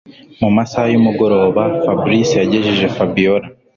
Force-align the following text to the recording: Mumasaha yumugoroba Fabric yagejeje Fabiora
Mumasaha 0.39 0.87
yumugoroba 0.93 1.63
Fabric 1.83 2.29
yagejeje 2.41 2.85
Fabiora 2.95 3.47